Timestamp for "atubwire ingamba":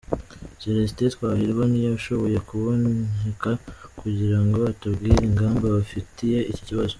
4.71-5.65